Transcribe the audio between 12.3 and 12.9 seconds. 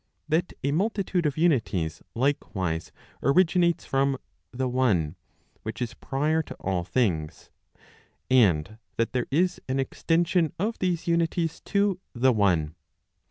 one.